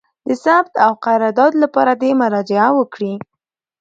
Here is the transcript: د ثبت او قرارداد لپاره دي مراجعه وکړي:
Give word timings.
د 0.27 0.29
ثبت 0.43 0.73
او 0.85 0.91
قرارداد 1.05 1.53
لپاره 1.63 1.93
دي 2.01 2.11
مراجعه 2.21 2.69
وکړي: 2.79 3.13